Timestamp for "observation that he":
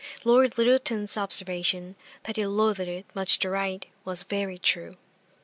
1.15-2.43